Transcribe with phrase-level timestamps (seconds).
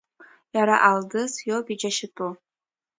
[0.55, 2.31] Иара Алдыз иоуп иџьашьатәу?